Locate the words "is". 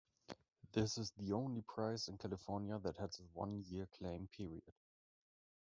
0.97-1.11